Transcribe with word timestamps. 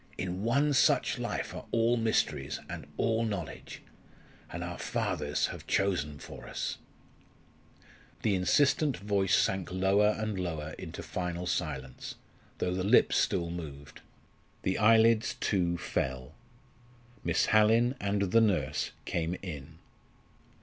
In 0.17 0.41
one 0.41 0.73
such 0.73 1.19
life 1.19 1.53
are 1.53 1.65
all 1.69 1.95
mysteries, 1.95 2.59
and 2.67 2.87
all 2.97 3.23
knowledge 3.23 3.83
and 4.51 4.63
our 4.63 4.79
fathers 4.79 5.45
have 5.53 5.67
chosen 5.67 6.17
for 6.17 6.47
us" 6.47 6.79
The 8.23 8.33
insistent 8.33 8.97
voice 8.97 9.35
sank 9.35 9.71
lower 9.71 10.15
and 10.17 10.39
lower 10.39 10.73
into 10.79 11.03
final 11.03 11.45
silence 11.45 12.15
though 12.57 12.73
the 12.73 12.83
lips 12.83 13.15
still 13.15 13.51
moved. 13.51 14.01
The 14.63 14.79
eyelids 14.79 15.35
too 15.39 15.77
fell. 15.77 16.33
Miss 17.23 17.45
Hallin 17.53 17.93
and 18.01 18.31
the 18.31 18.41
nurse 18.41 18.89
came 19.05 19.35
in. 19.43 19.77